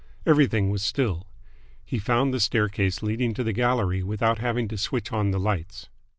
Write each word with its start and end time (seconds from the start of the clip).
Everything 0.25 0.71
was 0.71 0.81
still. 0.81 1.27
He 1.85 1.99
found 1.99 2.33
the 2.33 2.39
staircase 2.39 3.03
leading 3.03 3.35
to 3.35 3.43
the 3.43 3.53
gallery 3.53 4.01
without 4.01 4.39
having 4.39 4.67
to 4.69 4.77
switch 4.79 5.11
on 5.13 5.29
the 5.29 5.39
lights. 5.39 5.89